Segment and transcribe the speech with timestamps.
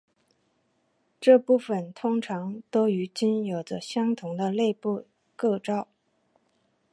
[1.19, 5.87] 这部分通常都与茎有着相同的内部构造。